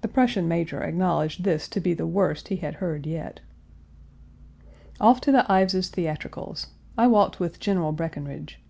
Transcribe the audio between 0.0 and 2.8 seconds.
The Prussian major acknowledged this to be the worst he had